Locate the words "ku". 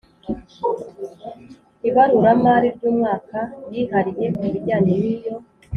4.37-4.43